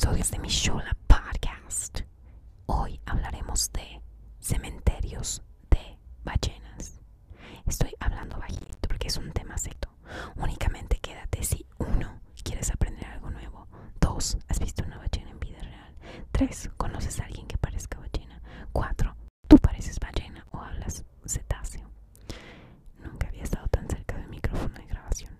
[0.00, 2.00] episodios de mi show La Podcast.
[2.64, 4.00] Hoy hablaremos de
[4.38, 7.02] cementerios de ballenas.
[7.66, 9.90] Estoy hablando bajito porque es un tema secto.
[10.36, 13.68] Únicamente quédate si uno quieres aprender algo nuevo.
[14.00, 15.94] Dos, has visto una ballena en vida real.
[16.32, 18.40] Tres, conoces a alguien que parezca ballena.
[18.72, 19.14] Cuatro,
[19.48, 21.90] tú pareces ballena o hablas cetáceo.
[23.04, 25.38] Nunca había estado tan cerca del micrófono de grabación.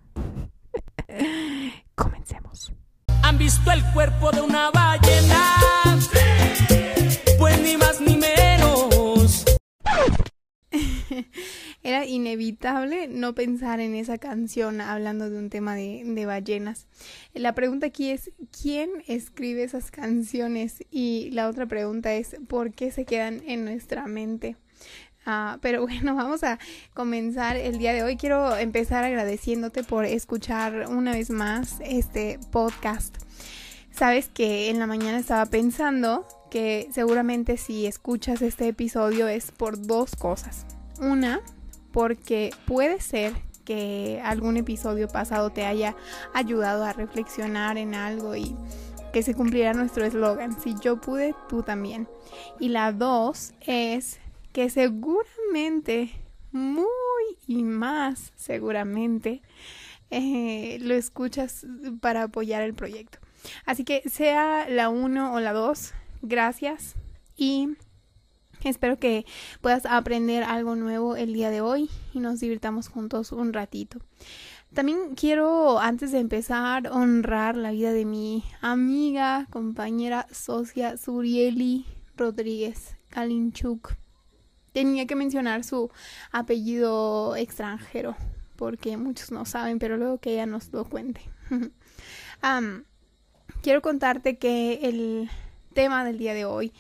[1.95, 2.75] Comencemos.
[3.23, 3.39] ¿Han
[3.69, 5.61] el cuerpo de una ballena?
[7.39, 9.45] Pues ni más ni menos.
[11.83, 16.87] Era inevitable no pensar en esa canción hablando de un tema de, de, ballenas.
[17.35, 20.85] La pregunta aquí es, ¿quién escribe esas canciones?
[20.91, 24.57] Y la otra pregunta es, ¿por qué se quedan en nuestra mente?
[25.27, 26.59] Uh, pero bueno, vamos a
[26.95, 28.17] comenzar el día de hoy.
[28.17, 33.17] Quiero empezar agradeciéndote por escuchar una vez más este podcast.
[33.91, 39.87] Sabes que en la mañana estaba pensando que seguramente si escuchas este episodio es por
[39.87, 40.67] dos cosas.
[41.01, 41.41] Una,
[41.93, 43.33] porque puede ser
[43.65, 45.97] que algún episodio pasado te haya
[46.35, 48.57] ayudado a reflexionar en algo y
[49.13, 52.09] que se cumpliera nuestro eslogan, si yo pude, tú también.
[52.59, 54.19] Y la dos es
[54.53, 56.11] que seguramente,
[56.53, 56.87] muy
[57.47, 59.43] y más seguramente,
[60.11, 61.67] eh, lo escuchas
[62.01, 63.19] para apoyar el proyecto.
[63.65, 65.93] Así que sea la uno o la dos,
[66.23, 66.95] gracias
[67.37, 67.71] y
[68.65, 69.25] espero que
[69.61, 73.99] puedas aprender algo nuevo el día de hoy y nos divirtamos juntos un ratito.
[74.75, 82.95] También quiero, antes de empezar, honrar la vida de mi amiga, compañera, socia Surieli Rodríguez
[83.09, 83.95] Kalinchuk.
[84.73, 85.91] Tenía que mencionar su
[86.33, 88.17] apellido extranjero,
[88.57, 91.21] porque muchos no saben, pero luego que ella nos lo cuente.
[93.63, 95.31] quiero contarte que el
[95.75, 96.73] tema del día de hoy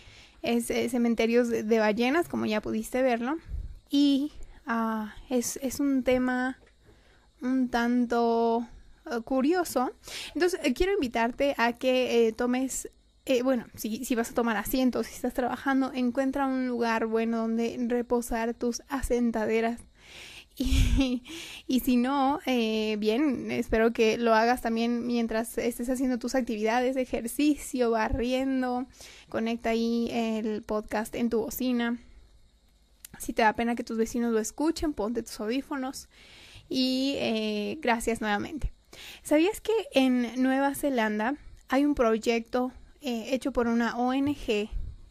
[0.42, 3.36] es eh, cementerios de ballenas, como ya pudiste verlo,
[3.90, 4.32] y
[4.66, 6.58] uh, es, es, un tema
[7.42, 8.66] un tanto
[9.06, 9.92] uh, curioso.
[10.34, 12.88] Entonces, eh, quiero invitarte a que eh, tomes
[13.26, 17.76] eh, bueno, si, vas a tomar asiento, si estás trabajando, encuentra un lugar bueno donde
[17.88, 19.80] reposar tus asentaderas.
[20.62, 21.22] Y,
[21.66, 26.96] y si no, eh, bien, espero que lo hagas también mientras estés haciendo tus actividades
[26.96, 28.86] de ejercicio, barriendo.
[29.30, 31.98] Conecta ahí el podcast en tu bocina.
[33.18, 36.08] Si te da pena que tus vecinos lo escuchen, ponte tus audífonos.
[36.68, 38.70] Y eh, gracias nuevamente.
[39.22, 41.36] ¿Sabías que en Nueva Zelanda
[41.68, 44.68] hay un proyecto eh, hecho por una ONG,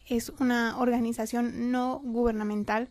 [0.07, 2.89] es una organización no gubernamental.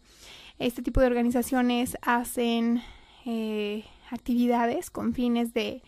[0.58, 2.82] Este tipo de organizaciones hacen
[3.26, 5.82] eh, actividades con fines de,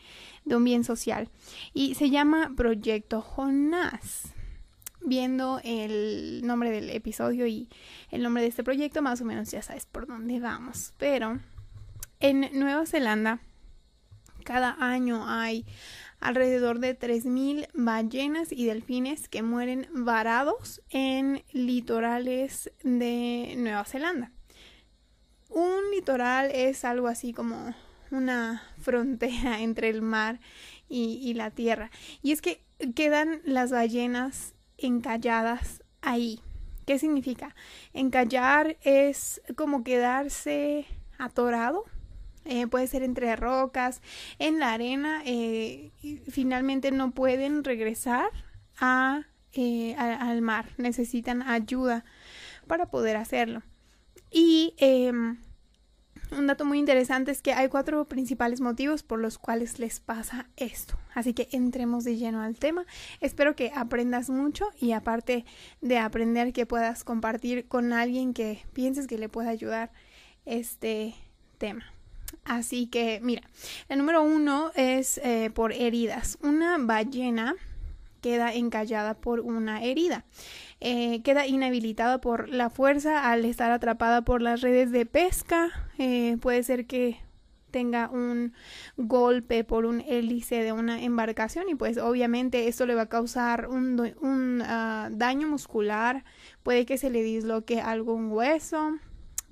[0.45, 1.29] de, un bien social
[1.73, 4.33] y se llama Proyecto Jonás.
[5.03, 7.71] Viendo el nombre del episodio y
[8.11, 10.93] el nombre de este proyecto, más o menos ya sabes por dónde vamos.
[10.99, 11.41] Pero
[12.21, 13.41] en Nueva Zelanda,
[14.45, 15.65] cada año hay
[16.21, 24.31] alrededor de 3.000 ballenas y delfines que mueren varados en litorales de Nueva Zelanda.
[25.49, 27.75] Un litoral es algo así como
[28.11, 30.41] una frontera entre el mar
[30.89, 31.91] y, y la tierra.
[32.23, 32.63] Y es que
[32.95, 36.41] quedan las ballenas encalladas ahí.
[36.87, 37.55] ¿Qué significa?
[37.93, 40.87] Encallar es como quedarse
[41.19, 41.85] atorado
[42.45, 44.01] eh, puede ser entre rocas,
[44.39, 45.91] en la arena, eh,
[46.29, 48.31] finalmente no pueden regresar
[48.79, 52.05] a, eh, a, al mar, necesitan ayuda
[52.67, 53.63] para poder hacerlo.
[54.31, 55.39] Y em,
[56.37, 60.49] un dato muy interesante es que hay cuatro principales motivos por los cuales les pasa
[60.57, 60.97] esto.
[61.15, 62.87] Así que entremos de lleno al tema.
[63.21, 65.45] Espero que aprendas mucho y aparte
[65.81, 69.91] de aprender que puedas compartir con alguien que pienses que le pueda ayudar
[70.45, 71.15] este
[71.59, 71.85] tema.
[72.51, 73.43] Así que, mira,
[73.89, 76.37] el número uno es eh, por heridas.
[76.43, 77.55] Una ballena
[78.21, 80.25] queda encallada por una herida.
[80.81, 85.71] Eh, queda inhabilitada por la fuerza al estar atrapada por las redes de pesca.
[85.99, 87.21] Eh, puede ser que
[87.71, 88.53] tenga un
[88.97, 93.69] golpe por un hélice de una embarcación y pues obviamente esto le va a causar
[93.69, 96.25] un, un uh, daño muscular,
[96.65, 98.99] puede que se le disloque algún hueso,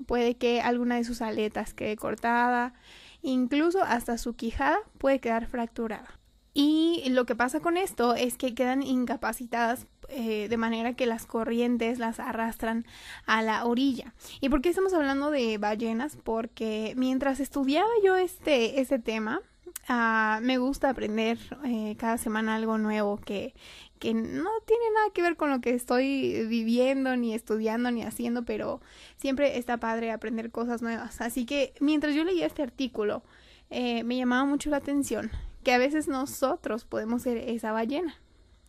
[0.06, 2.74] puede que alguna de sus aletas quede cortada,
[3.22, 6.18] incluso hasta su quijada puede quedar fracturada.
[6.54, 11.24] Y lo que pasa con esto es que quedan incapacitadas eh, de manera que las
[11.24, 12.84] corrientes las arrastran
[13.26, 14.14] a la orilla.
[14.40, 16.16] ¿Y por qué estamos hablando de ballenas?
[16.16, 19.40] Porque mientras estudiaba yo este, este tema,
[19.88, 23.54] ah, me gusta aprender eh, cada semana algo nuevo que,
[23.98, 28.44] que no tiene nada que ver con lo que estoy viviendo, ni estudiando, ni haciendo,
[28.44, 28.80] pero
[29.16, 31.20] siempre está padre aprender cosas nuevas.
[31.20, 33.22] Así que mientras yo leía este artículo,
[33.70, 35.30] eh, me llamaba mucho la atención
[35.64, 38.16] que a veces nosotros podemos ser esa ballena,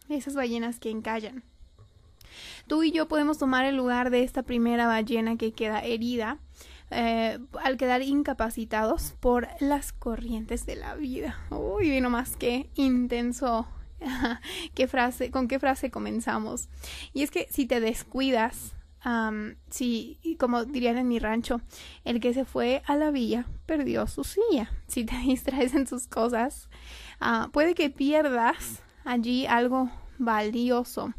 [0.10, 1.44] esas ballenas que encallan.
[2.68, 6.38] Tú y yo podemos tomar el lugar de esta primera ballena que queda herida
[6.92, 11.40] eh, al quedar incapacitados por las corrientes de la vida.
[11.52, 13.68] Uy, vino más que intenso.
[14.76, 16.70] ¿Qué frase, ¿Con qué frase comenzamos?
[17.14, 18.74] Y es que si te descuidas,
[19.70, 21.62] si, como dirían en mi rancho,
[22.04, 24.72] el que se fue a la villa perdió su silla.
[24.88, 26.70] Si te distraes en tus cosas,
[27.20, 31.14] ah, puede que pierdas allí algo valioso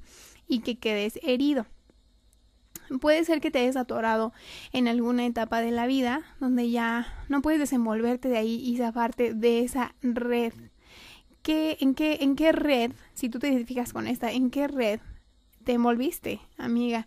[0.47, 1.67] y que quedes herido.
[2.99, 4.33] Puede ser que te hayas atorado
[4.73, 9.35] en alguna etapa de la vida donde ya no puedes desenvolverte de ahí y zafarte
[9.35, 10.53] de esa red.
[11.43, 15.01] ¿Qué, en, qué, ¿En qué red, si tú te identificas con esta, en qué red
[15.65, 17.07] te envolviste, amiga,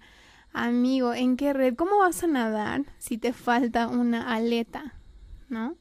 [0.53, 1.13] amigo?
[1.13, 1.75] ¿En qué red?
[1.75, 4.95] ¿Cómo vas a nadar si te falta una aleta?
[5.49, 5.75] ¿No?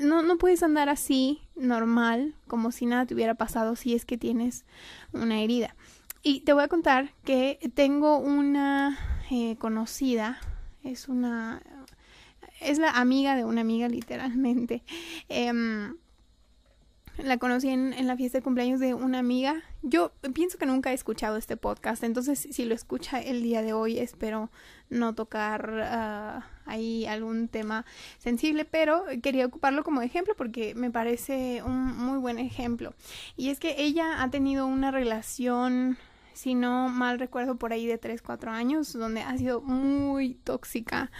[0.00, 4.18] No, no puedes andar así, normal, como si nada te hubiera pasado si es que
[4.18, 4.64] tienes
[5.12, 5.74] una herida.
[6.22, 8.98] Y te voy a contar que tengo una
[9.30, 10.40] eh, conocida,
[10.82, 11.62] es una,
[12.60, 14.82] es la amiga de una amiga literalmente.
[15.28, 15.96] Em,
[17.18, 19.62] la conocí en, en, la fiesta de cumpleaños de una amiga.
[19.82, 23.72] Yo pienso que nunca he escuchado este podcast, entonces si lo escucha el día de
[23.72, 24.50] hoy espero
[24.88, 27.84] no tocar uh, ahí algún tema
[28.18, 32.94] sensible, pero quería ocuparlo como ejemplo porque me parece un muy buen ejemplo.
[33.36, 35.98] Y es que ella ha tenido una relación
[36.40, 41.10] si no mal recuerdo, por ahí de 3, 4 años, donde ha sido muy tóxica.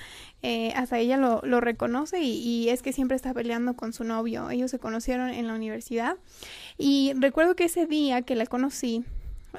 [0.41, 4.03] Eh, hasta ella lo, lo reconoce y, y, es que siempre está peleando con su
[4.03, 4.49] novio.
[4.49, 6.17] Ellos se conocieron en la universidad
[6.79, 9.05] y recuerdo que ese día que la conocí,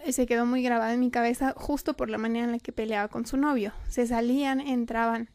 [0.04, 2.72] eh, se quedó muy grabada en mi cabeza justo por la manera en la que
[2.72, 3.72] peleaba con su novio.
[3.88, 5.30] Se salían, entraban.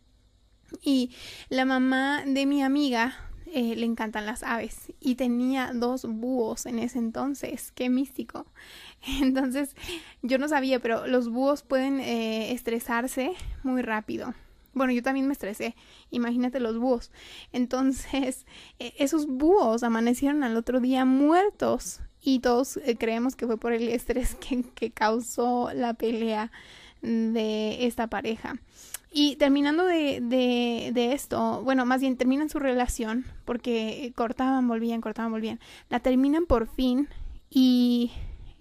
[0.82, 1.12] Y
[1.50, 3.14] la mamá de mi amiga
[3.56, 7.72] eh, le encantan las aves y tenía dos búhos en ese entonces.
[7.72, 8.44] Qué místico.
[9.22, 9.74] Entonces,
[10.20, 13.32] yo no sabía, pero los búhos pueden eh, estresarse
[13.62, 14.34] muy rápido.
[14.74, 15.74] Bueno, yo también me estresé.
[16.10, 17.10] Imagínate los búhos.
[17.50, 18.44] Entonces,
[18.78, 22.00] eh, esos búhos amanecieron al otro día muertos.
[22.20, 26.52] Y todos eh, creemos que fue por el estrés que, que causó la pelea
[27.02, 28.56] de esta pareja.
[29.12, 35.00] Y terminando de, de, de, esto, bueno, más bien terminan su relación porque cortaban, volvían,
[35.00, 35.58] cortaban, volvían.
[35.88, 37.08] La terminan por fin
[37.48, 38.10] y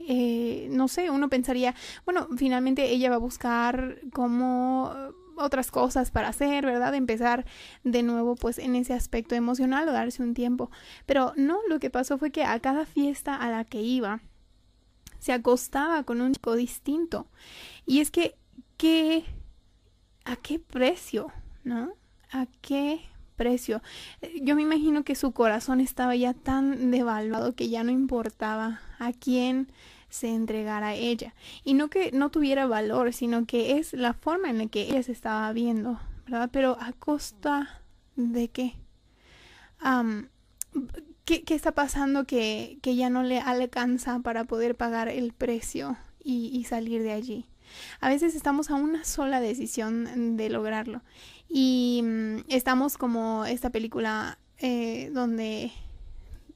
[0.07, 1.73] eh, no sé, uno pensaría,
[2.05, 4.93] bueno, finalmente ella va a buscar como
[5.35, 6.93] otras cosas para hacer, ¿verdad?
[6.93, 7.45] Empezar
[7.83, 10.69] de nuevo pues en ese aspecto emocional o darse un tiempo.
[11.05, 14.21] Pero no, lo que pasó fue que a cada fiesta a la que iba
[15.19, 17.25] se acostaba con un chico distinto.
[17.85, 18.35] Y es que,
[18.77, 19.25] ¿qué?
[20.23, 21.31] ¿A qué precio?
[21.63, 21.93] ¿No?
[22.31, 23.01] ¿A qué
[23.35, 23.81] precio?
[24.41, 29.13] Yo me imagino que su corazón estaba ya tan devaluado que ya no importaba a
[29.13, 29.71] quién
[30.09, 31.35] se entregara a ella.
[31.63, 35.03] Y no que no tuviera valor, sino que es la forma en la que ella
[35.03, 36.49] se estaba viendo, ¿verdad?
[36.51, 37.81] Pero a costa
[38.15, 38.73] de qué?
[41.25, 45.97] ¿qué, ¿Qué está pasando que, que ya no le alcanza para poder pagar el precio
[46.23, 47.45] y salir de allí?
[47.99, 51.01] A veces estamos a una sola decisión de lograrlo.
[51.49, 55.71] Y mm, estamos como esta película eh, donde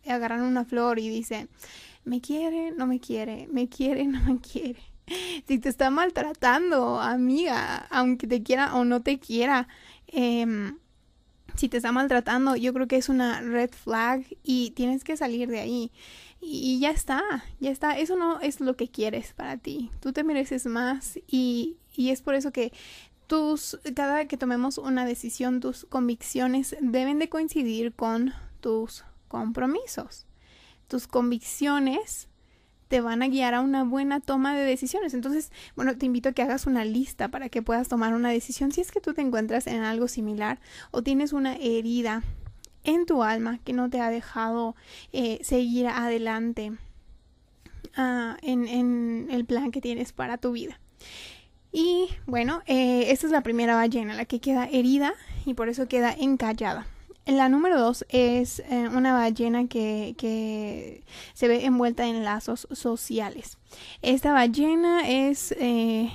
[0.07, 1.49] agarran una flor y dicen,
[2.05, 4.79] me quiere, no me quiere, me quiere, no me quiere.
[5.47, 9.67] Si te está maltratando, amiga, aunque te quiera o no te quiera,
[10.07, 10.73] eh,
[11.55, 15.49] si te está maltratando, yo creo que es una red flag y tienes que salir
[15.49, 15.91] de ahí.
[16.41, 17.97] Y, ya está, ya está.
[17.97, 19.91] Eso no es lo que quieres para ti.
[19.99, 22.71] Tú te mereces más y, y es por eso que
[23.27, 30.25] tus, cada que tomemos una decisión, tus convicciones deben de coincidir con tus compromisos
[30.89, 32.27] tus convicciones
[32.89, 35.13] te van a guiar a una buena toma de decisiones.
[35.13, 38.71] Entonces, bueno, te invito a que hagas una lista para que puedas tomar una decisión
[38.71, 42.23] si es que tú te encuentras en algo similar o tienes una herida
[42.83, 44.75] en tu alma que no te ha dejado
[45.11, 46.71] eh, seguir adelante
[47.97, 50.79] uh, en, el plan que tienes para tu vida.
[51.71, 55.13] Y bueno, eh, esta es la primera ballena, la que queda herida
[55.45, 56.87] y por eso queda encallada.
[57.25, 61.03] La número dos es eh, una ballena que, que,
[61.35, 63.59] se ve envuelta en lazos sociales.
[64.01, 66.09] Esta ballena es eh,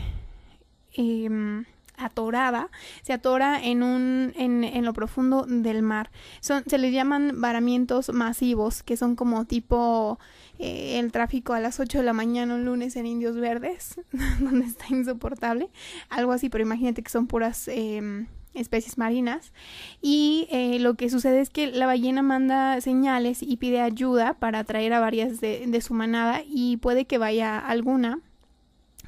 [1.96, 2.70] atorada,
[3.02, 6.10] se atora en un en, en lo profundo del mar.
[6.40, 10.18] Son se les llaman varamientos masivos, que son como tipo
[10.58, 14.00] eh, el tráfico a las 8 de la mañana un lunes en Indios Verdes,
[14.40, 15.68] donde está insoportable,
[16.08, 19.52] algo así, pero imagínate que son puras eh, especies marinas
[20.00, 24.60] y eh, lo que sucede es que la ballena manda señales y pide ayuda para
[24.60, 28.20] atraer a varias de, de su manada y puede que vaya alguna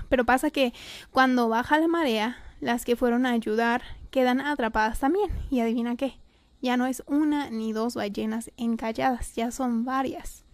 [0.08, 0.72] pero pasa que
[1.10, 6.18] cuando baja la marea las que fueron a ayudar quedan atrapadas también y adivina qué
[6.62, 10.46] ya no es una ni dos ballenas encalladas ya son varias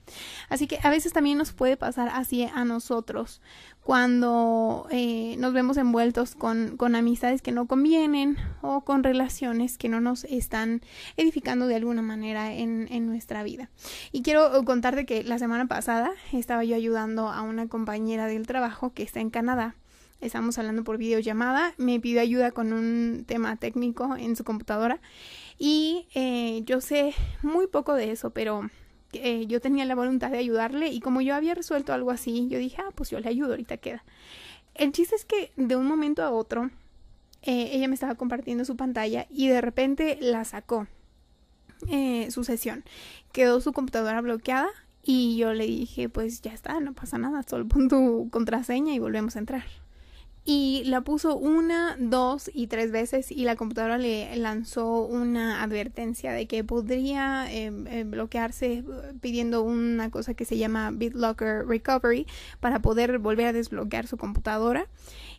[0.49, 3.41] Así que a veces también nos puede pasar así a nosotros
[3.83, 9.89] cuando eh, nos vemos envueltos con, con amistades que no convienen o con relaciones que
[9.89, 10.83] no nos están
[11.17, 13.71] edificando de alguna manera en, en nuestra vida.
[14.13, 18.93] Y quiero contarte que la semana pasada estaba yo ayudando a una compañera del trabajo
[18.93, 19.77] que está en Canadá
[20.23, 25.01] estamos hablando por videollamada, me pidió ayuda con un tema técnico en su computadora
[25.59, 28.71] y eh, yo sé muy poco de eso, pero
[29.13, 32.59] eh, yo tenía la voluntad de ayudarle y como yo había resuelto algo así, yo
[32.59, 34.05] dije, ah, pues yo le ayudo, ahorita queda.
[34.75, 36.71] El chiste es que de un momento a otro,
[37.43, 40.87] eh, ella me estaba compartiendo su pantalla y de repente la sacó
[41.89, 42.85] eh, su sesión.
[43.33, 44.69] Quedó su computadora bloqueada
[45.03, 48.99] y yo le dije, pues ya está, no pasa nada, solo pon tu contraseña y
[49.01, 49.82] volvemos a entrar
[50.45, 56.33] y la puso una, dos y tres veces y la computadora le lanzó una advertencia
[56.33, 58.83] de que podría eh, eh, bloquearse
[59.21, 62.27] pidiendo una cosa que se llama BitLocker Recovery
[62.59, 64.89] para poder volver a desbloquear su computadora.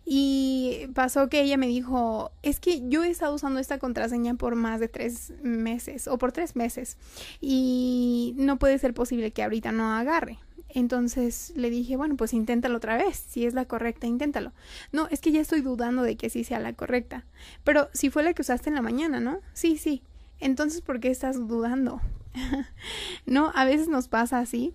[0.06, 4.56] Y pasó que ella me dijo, es que yo he estado usando esta contraseña por
[4.56, 6.98] más de tres meses o por tres meses
[7.40, 10.40] y no puede ser posible que ahorita no agarre.
[10.76, 13.24] Entonces le dije, bueno, pues inténtalo otra vez.
[13.30, 14.54] Si es la correcta, inténtalo.
[14.92, 17.26] No, es que ya estoy dudando de que sí sea la correcta.
[17.64, 19.40] Pero si fue la que usaste en la mañana, ¿no?
[19.54, 20.02] Sí, sí.
[20.40, 22.02] Entonces, ¿por qué estás dudando?
[23.28, 24.74] no, a veces nos pasa así.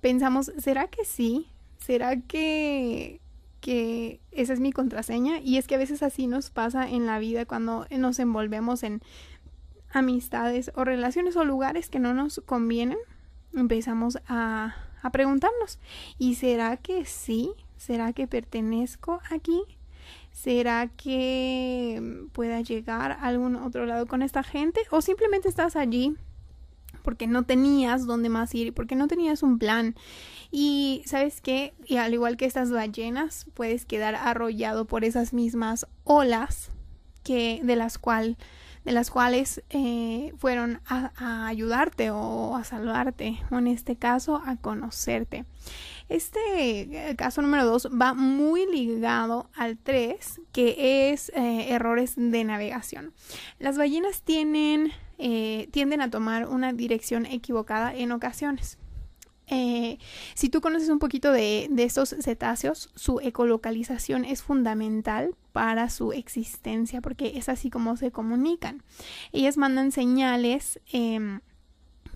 [0.00, 1.48] Pensamos, ¿será que sí?
[1.78, 3.20] ¿Será que
[3.60, 5.40] que esa es mi contraseña?
[5.40, 9.02] Y es que a veces así nos pasa en la vida cuando nos envolvemos en
[9.92, 12.96] amistades o relaciones o lugares que no nos convienen.
[13.52, 15.78] Empezamos a a preguntarnos,
[16.18, 17.52] ¿y será que sí?
[17.76, 19.62] ¿Será que pertenezco aquí?
[20.32, 24.80] ¿Será que pueda llegar a algún otro lado con esta gente?
[24.90, 26.14] ¿O simplemente estás allí
[27.02, 29.94] porque no tenías dónde más ir, porque no tenías un plan?
[30.50, 35.86] Y sabes qué, y al igual que estas ballenas, puedes quedar arrollado por esas mismas
[36.04, 36.70] olas
[37.22, 38.36] que de las cuales
[38.84, 44.56] de las cuales eh, fueron a, ayudarte o a salvarte, o en este caso a
[44.56, 45.44] conocerte.
[46.10, 52.42] Este eh, caso número 2 va muy ligado al 3, que es eh, errores de
[52.42, 53.14] navegación.
[53.60, 58.79] Las ballenas tienen, eh, tienden a tomar una dirección equivocada en ocasiones.
[59.50, 59.98] Eh,
[60.34, 66.12] si tú conoces un poquito de, de, estos cetáceos, su ecolocalización es fundamental para su
[66.12, 68.82] existencia porque es así como se comunican.
[69.32, 71.40] Ellas mandan señales eh,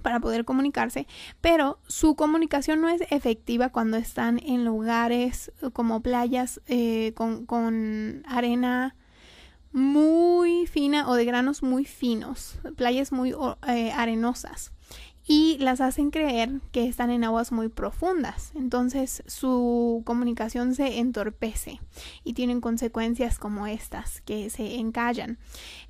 [0.04, 1.06] para poder comunicarse,
[1.40, 8.22] pero su comunicación no es efectiva cuando están en lugares como playas eh, con, con
[8.28, 8.96] arena
[9.72, 13.34] muy fina o de granos muy finos, playas muy
[13.66, 14.72] eh, arenosas
[15.26, 18.52] y las hacen creer que están en aguas muy profundas.
[18.54, 21.80] Entonces su comunicación se entorpece
[22.24, 25.38] y tienen consecuencias como estas, que se encallan.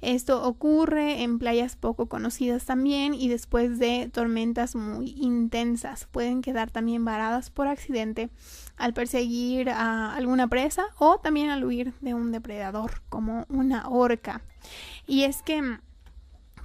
[0.00, 6.06] Esto ocurre en playas poco conocidas también y después de tormentas muy intensas.
[6.10, 8.30] Pueden quedar también varadas por accidente
[8.76, 14.42] al perseguir a alguna presa o también al huir de un depredador como una orca.
[15.06, 15.78] Y es que,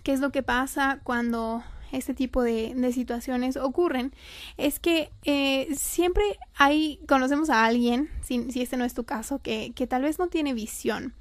[0.03, 4.13] ¿qué es lo que pasa cuando este tipo de, de situaciones ocurren
[4.57, 6.23] es que eh, siempre
[6.55, 10.19] hay, conocemos a alguien, si, si, este no es tu caso, que, que tal vez
[10.19, 11.13] no tiene visión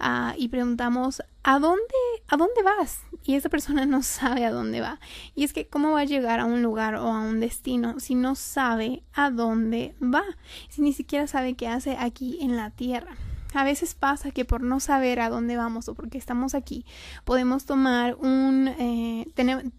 [0.00, 1.82] uh, y preguntamos, ¿a dónde,
[2.28, 3.00] ¿a dónde vas?
[3.24, 5.00] Y esa persona no sabe a dónde va.
[5.34, 8.14] Y es que, ¿cómo va a llegar a un lugar o a un destino si
[8.14, 10.24] no sabe a dónde va?
[10.68, 13.16] Si ni siquiera sabe qué hace aquí en la tierra.
[13.54, 16.84] A veces pasa que por no saber a dónde vamos o porque estamos aquí,
[17.24, 19.26] podemos tomar un, eh,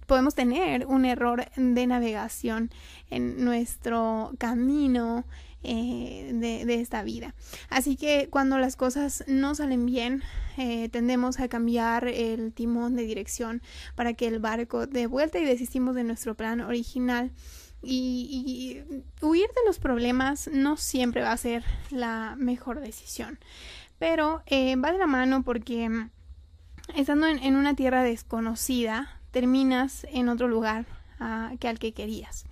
[0.06, 2.70] podemos tener un error de navegación
[3.10, 5.26] en nuestro camino
[5.64, 7.34] eh, de, de, esta vida.
[7.70, 10.22] Así que cuando las cosas no salen bien,
[10.58, 13.62] eh, tendemos a cambiar el timón de dirección
[13.96, 17.32] para que el barco dé vuelta y desistimos de nuestro plan original
[17.84, 23.40] y, y, huir de los problemas no siempre va a ser la mejor decisión.
[24.00, 26.10] Pero eh, va de la mano porque mm,
[26.96, 30.86] estando en, una tierra desconocida, terminas en otro lugar
[31.20, 32.46] uh, que al que querías.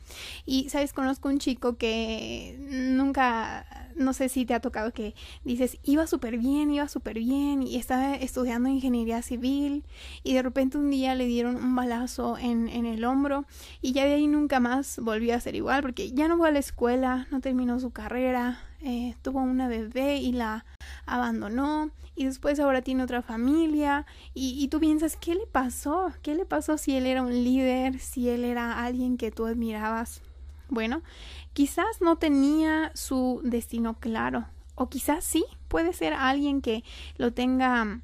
[0.46, 5.78] Y, sabes, conozco un chico que nunca, no sé si te ha tocado que dices,
[5.84, 9.84] iba súper bien, iba súper bien, y estaba estudiando ingeniería civil,
[10.24, 13.46] y de repente un día le dieron un balazo en, en el hombro,
[13.82, 16.52] y ya de ahí nunca más volvió a ser igual, porque ya no fue a
[16.52, 20.66] la escuela, no terminó su carrera, eh, tuvo una bebé y la
[21.06, 26.12] abandonó y después ahora tiene otra familia y, y, tú piensas, ¿qué le pasó?
[26.24, 30.24] ¿Qué le pasó si él era un líder, si él era alguien que tú admirabas?
[30.72, 31.04] Bueno,
[31.51, 36.84] quizás no tenía su destino claro o quizás sí, puede ser alguien que
[37.18, 38.00] lo tenga,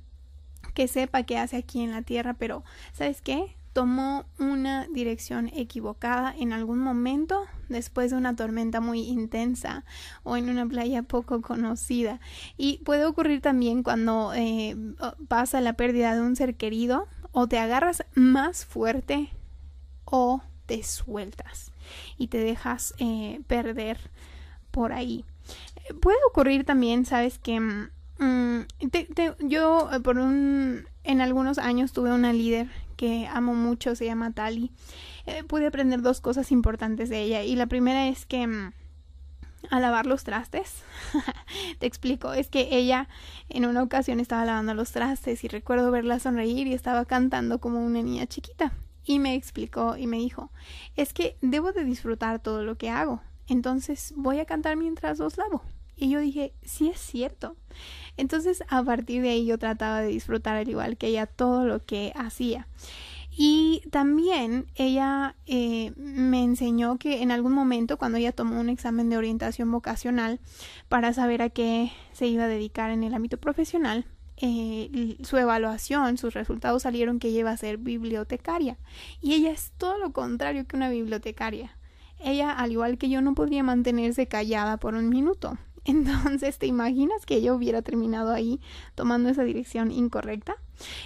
[0.74, 3.55] que sepa qué hace aquí en la tierra, pero ¿sabes qué?
[3.74, 9.86] tomó una dirección equivocada en algún momento después de una tormenta muy intensa
[10.24, 12.19] o en una playa poco conocida.
[12.57, 14.75] Y puede ocurrir también cuando eh,
[15.27, 19.29] pasa la pérdida de un ser querido o te agarras más fuerte
[20.05, 21.71] o te sueltas
[22.17, 23.98] y te dejas eh, perder
[24.72, 25.25] por ahí.
[26.01, 28.62] Puede ocurrir también, sabes que mm,
[29.39, 32.67] yo eh, por un en algunos años tuve una líder
[32.98, 34.72] que amo mucho, se llama Tali.
[35.25, 38.74] Eh, pude aprender dos cosas importantes de ella y la primera es que mm,
[39.70, 40.84] a lavar los trastes.
[41.79, 43.08] Te explico, es que ella
[43.50, 47.86] en una ocasión estaba lavando los trastes y recuerdo verla sonreír y estaba cantando como
[47.86, 48.74] una niña chiquita.
[49.07, 50.51] Y me explicó y me dijo,
[50.97, 55.37] es que debo de disfrutar todo lo que hago, entonces voy a cantar mientras los
[55.37, 55.63] lavo.
[55.95, 57.55] Y yo dije, sí es cierto.
[58.17, 61.85] Entonces a partir de ahí yo trataba de disfrutar al igual que ella todo lo
[61.85, 62.67] que hacía.
[63.31, 69.09] Y también ella eh, me enseñó que en algún momento, cuando ella tomó un examen
[69.09, 70.39] de orientación vocacional
[70.89, 74.05] para saber a qué se iba a dedicar en el ámbito profesional,
[74.39, 78.77] eh, su evaluación, sus resultados salieron que ella iba a ser bibliotecaria.
[79.22, 81.75] Y ella es todo lo contrario que una bibliotecaria.
[82.20, 85.58] Ella, al igual que yo, no podría mantenerse callada por un minuto.
[85.86, 88.60] Entonces, ¿te imaginas que yo hubiera terminado ahí
[88.94, 90.56] tomando esa dirección incorrecta?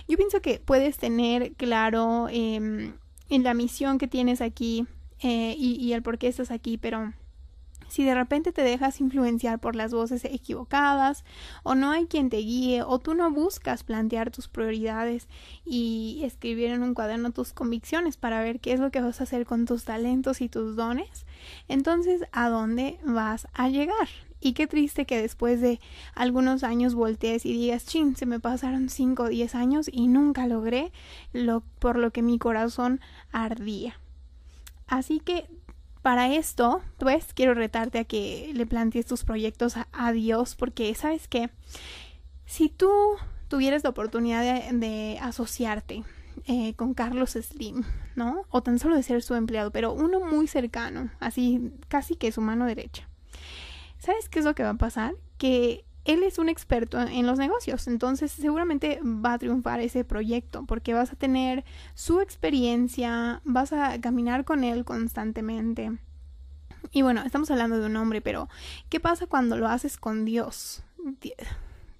[0.07, 2.93] Yo pienso que puedes tener claro en
[3.29, 4.85] la misión que tienes aquí
[5.19, 7.13] eh, y, y el por qué estás aquí, pero
[7.91, 11.25] si de repente te dejas influenciar por las voces equivocadas
[11.63, 15.27] o no hay quien te guíe o tú no buscas plantear tus prioridades
[15.65, 19.25] y escribir en un cuaderno tus convicciones para ver qué es lo que vas a
[19.25, 21.25] hacer con tus talentos y tus dones,
[21.67, 24.07] entonces ¿a dónde vas a llegar?
[24.39, 25.81] Y qué triste que después de
[26.15, 30.47] algunos años voltees y digas, chin, se me pasaron 5 o 10 años y nunca
[30.47, 30.93] logré
[31.33, 33.01] lo por lo que mi corazón
[33.33, 33.99] ardía.
[34.87, 35.45] Así que
[36.01, 41.27] para esto, pues quiero retarte a que le plantees tus proyectos a, Dios, porque sabes
[41.27, 41.49] que
[42.45, 42.89] si tú
[43.47, 46.03] tuvieras la oportunidad de, asociarte
[46.47, 47.83] eh, con Carlos Slim,
[48.15, 48.45] ¿no?
[48.49, 52.41] O tan solo de ser su empleado, pero uno muy cercano, así casi que su
[52.41, 53.07] mano derecha
[54.01, 55.13] ¿Sabes qué es lo que va a pasar?
[55.37, 60.65] Que él es un experto en los negocios, entonces seguramente va a triunfar ese proyecto
[60.65, 65.91] porque vas a tener su experiencia, vas a caminar con él constantemente.
[66.91, 68.49] Y bueno, estamos hablando de un hombre, pero
[68.89, 70.83] ¿qué pasa cuando lo haces con Dios?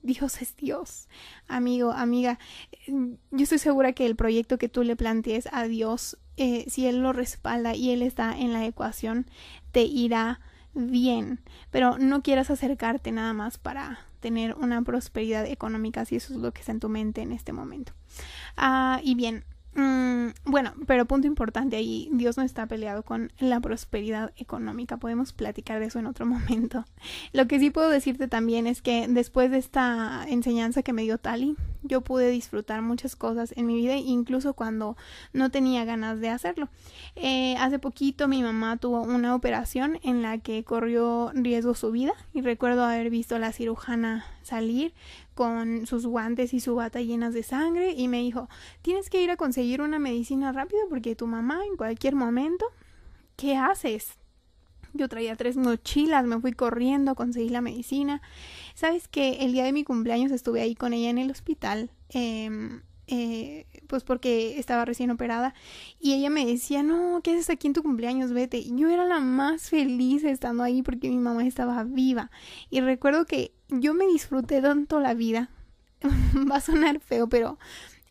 [0.04, 1.08] Dios es Dios,
[1.48, 2.40] amigo, amiga.
[2.88, 7.02] Yo estoy segura que el proyecto que tú le plantees a Dios, eh, si Él
[7.02, 9.28] lo respalda y Él está en la ecuación,
[9.72, 10.40] te irá
[10.74, 16.40] bien, pero no quieras acercarte nada más para tener una prosperidad económica si eso es
[16.40, 17.94] lo que está en tu mente en este momento.
[18.56, 23.62] Ah, y bien, Mm, bueno, pero punto importante ahí, Dios no está peleado con la
[23.62, 26.86] prosperidad económica, podemos platicar de eso en otro momento.
[27.32, 31.18] Lo que sí puedo decirte también es que después de esta enseñanza que me dio
[31.18, 34.98] Tali, yo pude disfrutar muchas cosas en mi vida, incluso cuando
[35.34, 36.70] no tenía ganas de hacerlo.
[37.16, 42.14] Eh, hace poquito mi mamá tuvo una operación en la que corrió riesgo su vida
[42.34, 44.94] y recuerdo haber visto a la cirujana salir
[45.34, 48.50] con sus guantes y su bata llenas de sangre y me dijo,
[48.82, 52.66] tienes que ir a conseguir una medicina rápido porque tu mamá en cualquier momento,
[53.36, 54.14] ¿qué haces?
[54.94, 58.22] Yo traía tres mochilas, me fui corriendo a conseguir la medicina.
[58.76, 61.92] Sabes que el día de mi cumpleaños estuve ahí con ella en el hospital.
[62.10, 62.82] Eh,
[63.14, 65.54] eh, pues porque estaba recién operada
[66.00, 68.32] y ella me decía, no, ¿qué haces aquí en tu cumpleaños?
[68.32, 68.64] Vete.
[68.64, 72.32] Yo era la más feliz estando ahí porque mi mamá estaba viva.
[72.70, 75.50] Y recuerdo que yo me disfruté tanto la vida.
[76.52, 77.58] Va a sonar feo, pero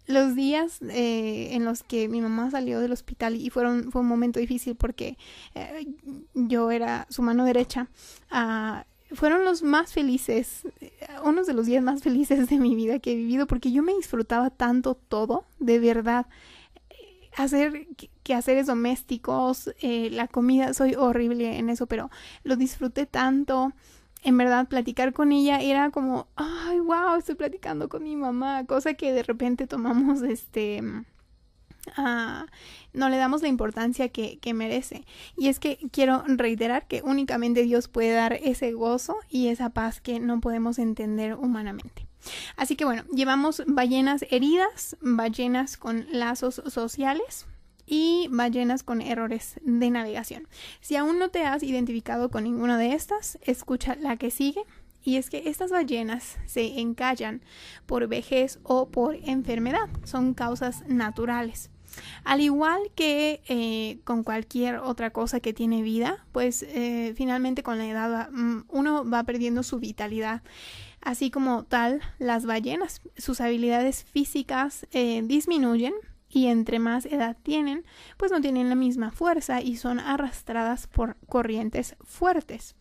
[0.06, 4.08] los días eh, en los que mi mamá salió del hospital y fueron, fue un
[4.08, 5.16] momento difícil porque
[5.54, 5.86] eh,
[6.34, 7.88] yo era su mano derecha.
[8.32, 8.82] Uh,
[9.14, 10.62] fueron los más felices,
[11.24, 13.94] unos de los días más felices de mi vida que he vivido porque yo me
[13.94, 16.26] disfrutaba tanto todo, de verdad.
[17.36, 17.86] Hacer
[18.22, 22.10] quehaceres domésticos, eh, la comida, soy horrible en eso, pero
[22.42, 23.72] lo disfruté tanto.
[24.22, 28.94] En verdad, platicar con ella era como, ay, wow, estoy platicando con mi mamá, cosa
[28.94, 30.82] que de repente tomamos este
[31.96, 32.46] Ah,
[32.92, 35.04] no le damos la importancia que, que, merece.
[35.36, 40.00] Y es que quiero reiterar que únicamente Dios puede dar ese gozo y esa paz
[40.00, 42.06] que no podemos entender humanamente.
[42.56, 47.46] Así que bueno, llevamos ballenas heridas, ballenas con lazos sociales
[47.90, 50.46] y ballenas con errores de navegación.
[50.80, 54.62] Si aún no te has identificado con ninguna de estas, escucha la que sigue.
[55.02, 57.42] Y es que estas ballenas se encallan
[57.86, 59.88] por vejez o por enfermedad.
[60.04, 61.70] Son causas naturales.
[62.22, 67.78] Al igual que eh, con cualquier otra cosa que tiene vida, pues eh, finalmente con
[67.78, 70.42] la edad mm, uno va perdiendo su vitalidad.
[71.00, 75.94] Así como tal, las ballenas, sus habilidades físicas eh, disminuyen
[76.30, 77.84] y entre más edad tienen,
[78.16, 82.76] pues no tienen la misma fuerza y son arrastradas por corrientes fuertes.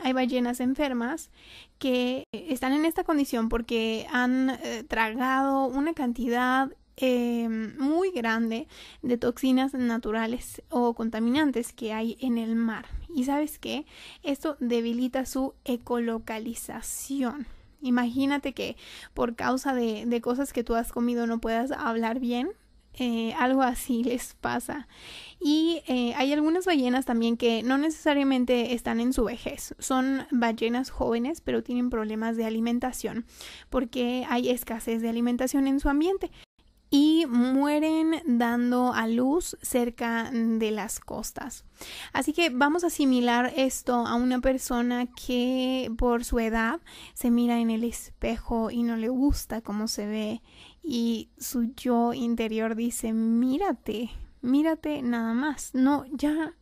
[0.00, 1.30] Hay ballenas enfermas
[1.78, 8.68] que están en esta condición porque han tragado una cantidad eh, muy grande
[9.02, 12.86] de toxinas naturales o contaminantes que hay en el mar.
[13.12, 13.84] Y sabes qué?
[14.22, 17.46] Esto debilita su ecolocalización.
[17.80, 18.76] Imagínate que
[19.12, 22.50] por causa de, de cosas que tú has comido no puedas hablar bien.
[22.98, 24.88] Eh, algo así les pasa.
[25.40, 29.74] Y eh, hay algunas ballenas también que no necesariamente están en su vejez.
[29.78, 33.26] Son ballenas jóvenes, pero tienen problemas de alimentación
[33.70, 36.30] porque hay escasez de alimentación en su ambiente
[36.90, 41.64] y mueren dando a luz cerca de las costas.
[42.12, 46.80] Así que vamos a asimilar esto a una persona que por su edad
[47.14, 50.42] se mira en el espejo y no le gusta cómo se ve
[50.84, 54.10] y su yo interior dice mírate,
[54.42, 56.54] mírate nada más, no, ya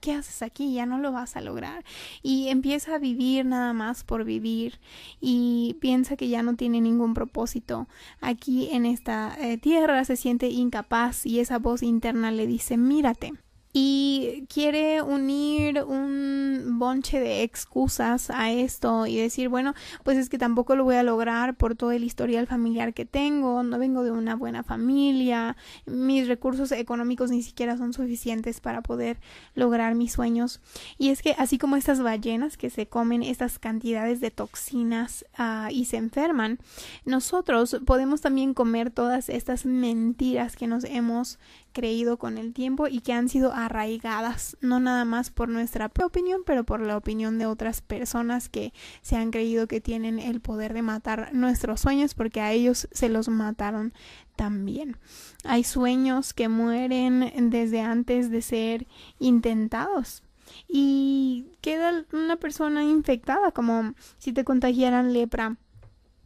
[0.00, 0.72] ¿qué haces aquí?
[0.72, 1.84] Ya no lo vas a lograr.
[2.22, 4.78] Y empieza a vivir nada más por vivir
[5.20, 7.88] y piensa que ya no tiene ningún propósito
[8.20, 13.32] aquí en esta eh, tierra, se siente incapaz y esa voz interna le dice, mírate
[13.78, 20.38] y quiere unir un bonche de excusas a esto y decir, bueno, pues es que
[20.38, 24.12] tampoco lo voy a lograr por todo el historial familiar que tengo, no vengo de
[24.12, 29.18] una buena familia, mis recursos económicos ni siquiera son suficientes para poder
[29.54, 30.62] lograr mis sueños.
[30.96, 35.70] Y es que así como estas ballenas que se comen estas cantidades de toxinas uh,
[35.70, 36.60] y se enferman,
[37.04, 41.38] nosotros podemos también comer todas estas mentiras que nos hemos
[41.76, 46.40] creído con el tiempo y que han sido arraigadas, no nada más por nuestra opinión,
[46.46, 50.72] pero por la opinión de otras personas que se han creído que tienen el poder
[50.72, 53.92] de matar nuestros sueños porque a ellos se los mataron
[54.36, 54.96] también.
[55.44, 58.86] Hay sueños que mueren desde antes de ser
[59.18, 60.22] intentados
[60.66, 65.58] y queda una persona infectada como si te contagiaran lepra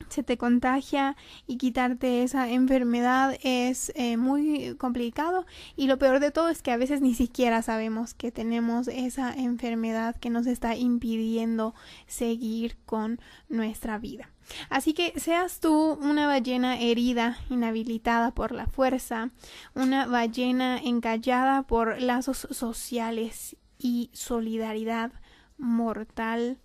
[0.09, 6.31] se te contagia y quitarte esa enfermedad es eh, muy complicado y lo peor de
[6.31, 10.77] todo es que a veces ni siquiera sabemos que tenemos esa enfermedad que nos está
[10.77, 11.75] impidiendo
[12.07, 14.31] seguir con nuestra vida.
[14.69, 19.31] Así que seas tú una ballena herida, inhabilitada por la fuerza,
[19.75, 25.13] una ballena encallada por lazos sociales y solidaridad
[25.57, 26.59] mortal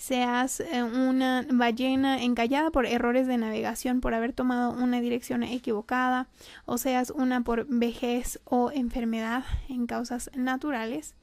[0.00, 6.26] seas eh, una ballena encallada por errores de navegación por haber tomado una dirección equivocada
[6.64, 11.14] o seas una por vejez o enfermedad en causas naturales,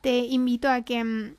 [0.00, 1.36] te invito a que mm,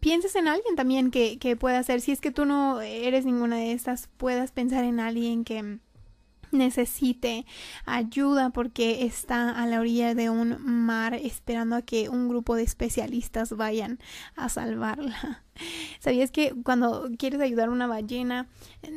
[0.00, 3.56] pienses en alguien también que, que pueda ser, si es que tú no eres ninguna
[3.56, 5.80] de estas, puedas pensar en alguien que mm,
[6.58, 7.46] necesite
[7.84, 12.62] ayuda porque está a la orilla de un mar esperando a que un grupo de
[12.62, 13.98] especialistas vayan
[14.34, 15.42] a salvarla.
[16.00, 18.46] ¿Sabías que cuando quieres ayudar a una ballena,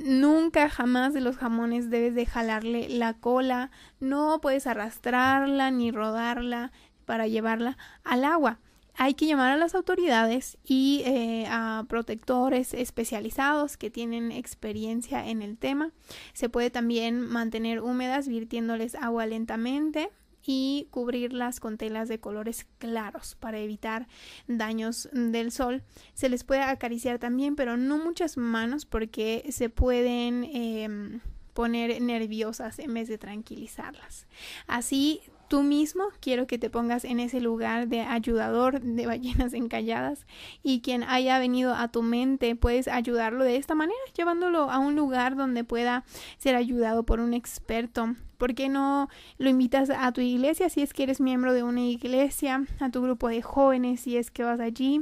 [0.05, 6.71] nunca jamás de los jamones debes de jalarle la cola, no puedes arrastrarla ni rodarla
[7.05, 8.59] para llevarla al agua?
[9.01, 15.41] Hay que llamar a las autoridades y eh, a protectores especializados que tienen experiencia en
[15.41, 15.93] el tema.
[16.33, 20.09] Se puede también mantener húmedas virtiéndoles agua lentamente
[20.45, 24.09] y cubrirlas con telas de colores claros para evitar
[24.49, 25.81] daños del sol.
[26.13, 31.21] Se les puede acariciar también, pero no muchas manos porque se pueden em,
[31.53, 34.27] poner nerviosas en vez de tranquilizarlas.
[34.67, 40.25] Así tú mismo quiero que te pongas en ese lugar de ayudador de ballenas encalladas
[40.63, 44.95] y quien haya venido a tu mente puedes ayudarlo de esta manera, llevándolo a un
[44.95, 46.05] lugar donde pueda
[46.37, 48.15] ser ayudado por un experto.
[48.37, 51.81] ¿Por qué no lo invitas a tu iglesia si es que eres miembro de una
[51.81, 55.01] iglesia, a tu grupo de jóvenes si es que vas allí?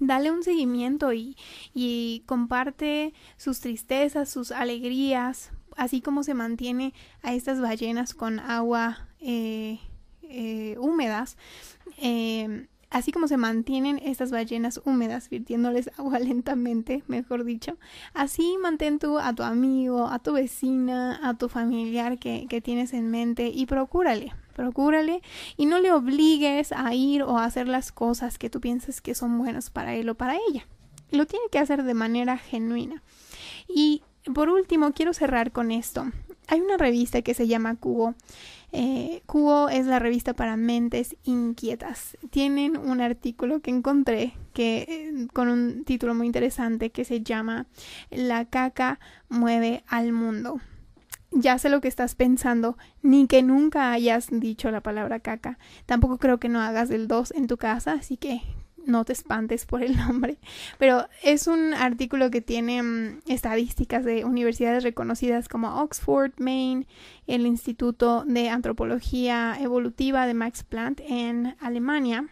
[0.00, 1.36] dale un seguimiento y,
[1.74, 9.07] y, comparte sus tristezas, sus alegrías, así como se mantiene a estas ballenas con agua
[9.20, 9.78] eh,
[10.22, 11.36] eh, húmedas,
[11.98, 17.76] eh, así como se mantienen estas ballenas húmedas, virtiéndoles agua lentamente, mejor dicho,
[18.14, 22.92] así mantén tú a tu amigo, a tu vecina, a tu familiar que, que tienes
[22.92, 25.22] en mente y procúrale, procúrale
[25.56, 29.14] y no le obligues a ir o a hacer las cosas que tú piensas que
[29.14, 30.66] son buenas para él o para ella.
[31.10, 33.02] Lo tiene que hacer de manera genuina.
[33.66, 34.02] Y
[34.34, 36.04] por último, quiero cerrar con esto.
[36.48, 38.14] Hay una revista que se llama Cubo.
[38.72, 42.16] Eh, Cubo es la revista para mentes inquietas.
[42.30, 47.66] Tienen un artículo que encontré que eh, con un título muy interesante que se llama
[48.10, 50.60] La caca mueve al mundo.
[51.30, 55.58] Ya sé lo que estás pensando, ni que nunca hayas dicho la palabra caca.
[55.84, 58.40] Tampoco creo que no hagas el 2 en tu casa, así que
[58.88, 60.38] no te espantes por el nombre,
[60.78, 66.86] pero es un artículo que tiene mm, estadísticas de universidades reconocidas como Oxford, Maine,
[67.26, 72.26] el Instituto de Antropología Evolutiva de Max Planck en Alemania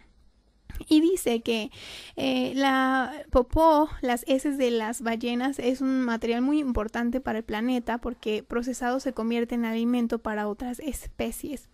[0.89, 1.71] y dice que
[2.17, 7.45] eh, la popó, las heces de las ballenas, es un material muy importante para el
[7.45, 11.69] planeta porque procesado se convierte en alimento para otras especies.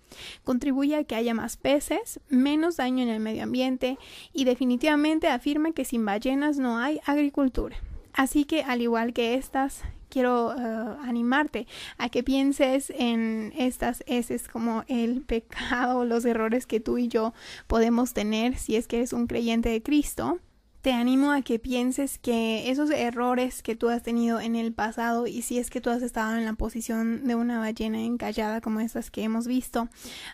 [0.44, 3.98] Contribuye a que haya más peces, menos daño en el medio ambiente
[4.32, 7.76] y definitivamente afirma que sin ballenas no hay agricultura.
[8.12, 9.82] Así que al igual que estas
[10.12, 16.80] quiero uh, animarte a que pienses en estas heces como el pecado, los errores que
[16.80, 17.32] tú y yo
[17.66, 20.38] podemos tener si es que eres un creyente de Cristo
[20.82, 25.28] te animo a que pienses que esos errores que tú has tenido en el pasado
[25.28, 28.80] y si es que tú has estado en la posición de una ballena encallada como
[28.80, 29.88] estas que hemos visto,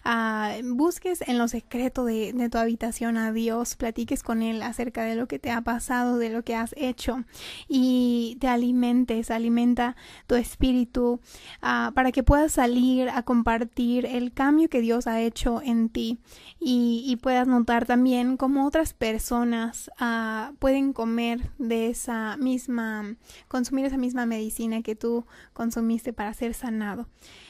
[0.07, 5.17] uh, busques en lo secreto de, tu habitación a Dios, platiques con Él acerca de
[5.17, 7.25] lo que te ha pasado, de lo que has hecho
[7.69, 11.21] y te alimentes, alimenta tu espíritu
[11.63, 16.21] uh, para que puedas salir a compartir el cambio que Dios ha hecho en ti
[16.59, 23.17] y, puedas notar también cómo otras personas uh, pueden comer de esa misma,
[23.49, 27.07] consumir esa misma medicina que tú consumiste para ser sanado.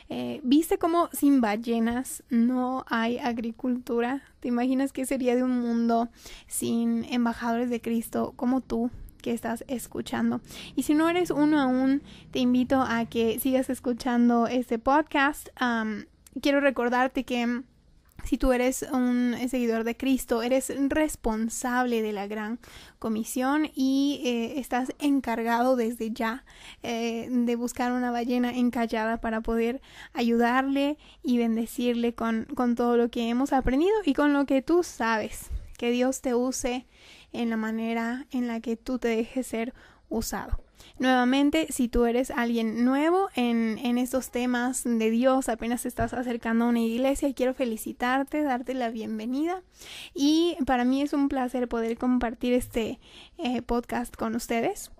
[0.08, 4.22] Eh, ¿Viste cómo sin ballenas no hay agricultura?
[4.40, 6.08] ¿Te imaginas qué sería de un mundo
[6.46, 8.90] sin embajadores de Cristo como tú?
[9.18, 10.40] que estás escuchando.
[10.76, 15.48] Y si no eres uno aún, te invito a que sigas escuchando este podcast.
[16.40, 17.62] quiero recordarte que
[18.28, 22.58] si tú eres un seguidor de Cristo, eres responsable de la gran
[22.98, 26.44] comisión y eh, estás encargado desde ya
[26.82, 29.80] eh, de buscar una ballena encallada para poder
[30.12, 34.82] ayudarle y bendecirle con, con todo lo que hemos aprendido y con lo que tú
[34.82, 35.46] sabes.
[35.78, 36.86] Que Dios te use
[37.32, 39.72] en la manera en la que tú te dejes ser
[40.10, 40.67] usado.
[40.98, 46.64] Nuevamente, si tú eres alguien nuevo en, en estos temas de Dios, apenas estás acercando
[46.64, 49.62] a una iglesia, quiero felicitarte, darte la bienvenida.
[50.12, 52.98] Y para mí es un placer poder compartir este
[53.38, 54.90] eh, podcast con ustedes.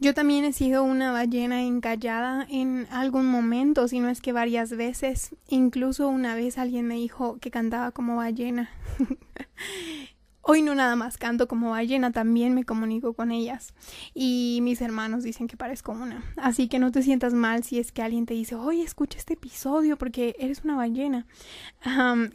[0.00, 4.70] Yo también he sido una ballena encallada en algún momento, si no es que varias
[4.70, 5.34] veces.
[5.48, 8.70] Incluso una vez alguien me dijo que cantaba como ballena.
[10.40, 13.74] Hoy no nada más canto como ballena, también me comunico con ellas.
[14.14, 16.22] Y mis hermanos dicen que parezco una.
[16.36, 19.34] Así que no te sientas mal si es que alguien te dice, oye, escucha este
[19.34, 21.26] episodio porque eres una ballena.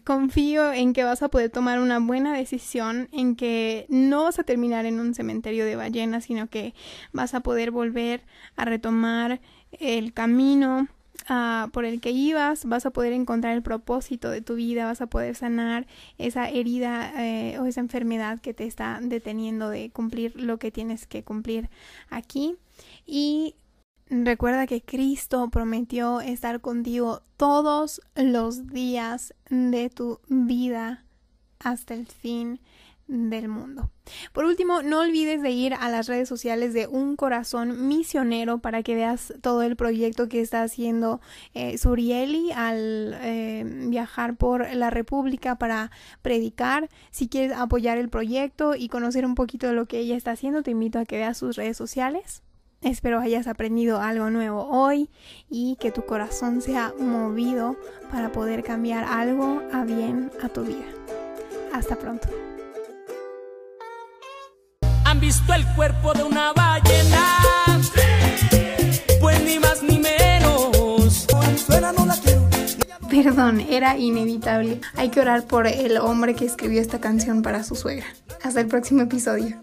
[0.03, 4.43] confío en que vas a poder tomar una buena decisión, en que no vas a
[4.43, 6.75] terminar en un cementerio de ballenas, sino que
[7.13, 8.23] vas a poder volver
[8.55, 9.41] a retomar
[9.79, 10.87] el camino
[11.27, 15.01] Ah, por el que ibas, vas a poder encontrar el propósito de tu vida, vas
[15.01, 20.39] a poder sanar esa herida eh, o esa enfermedad que te está deteniendo de cumplir
[20.39, 21.69] lo que tienes que cumplir
[22.09, 22.57] aquí.
[23.05, 23.55] Y
[24.09, 31.05] recuerda que Cristo prometió estar contigo todos los días de tu vida
[31.59, 32.59] hasta el fin
[33.07, 33.89] del mundo.
[34.31, 38.83] Por último, no olvides de ir a las redes sociales de Un Corazón Misionero para
[38.83, 41.21] que veas todo el proyecto que está haciendo
[41.53, 46.89] eh, Surieli al eh, viajar por la República para predicar.
[47.11, 50.63] Si quieres apoyar el proyecto y conocer un poquito de lo que ella está haciendo,
[50.63, 52.43] te invito a que veas sus redes sociales.
[52.81, 55.09] Espero hayas aprendido algo nuevo hoy
[55.49, 57.77] y que tu corazón sea movido
[58.11, 60.85] para poder cambiar algo a bien a tu vida.
[61.71, 62.27] Hasta pronto.
[65.13, 67.37] ¿Han visto el cuerpo de una ballena?
[69.21, 71.27] Pues ni más ni menos.
[73.11, 74.81] Perdón, era inevitable.
[74.95, 78.07] Hay que orar por el hombre que escribió esta canción para su suegra.
[78.41, 79.61] Hasta el próximo episodio.